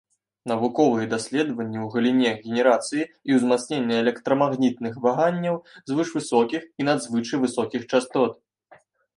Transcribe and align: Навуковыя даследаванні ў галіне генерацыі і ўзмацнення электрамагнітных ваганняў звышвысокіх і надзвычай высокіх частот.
Навуковыя 0.51 1.05
даследаванні 1.09 1.79
ў 1.81 1.87
галіне 1.95 2.31
генерацыі 2.45 3.03
і 3.31 3.37
ўзмацнення 3.39 3.95
электрамагнітных 4.05 4.93
ваганняў 5.05 5.63
звышвысокіх 5.93 6.61
і 6.83 6.89
надзвычай 6.89 7.37
высокіх 7.49 7.81
частот. 7.95 8.31